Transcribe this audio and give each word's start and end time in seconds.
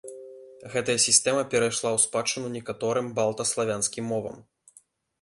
Гэтая 0.75 0.95
сістэма 1.07 1.43
перайшла 1.51 1.89
ў 1.97 2.05
спадчыну 2.05 2.47
некаторым 2.57 3.15
балта-славянскім 3.23 4.13
мовам. 4.15 4.37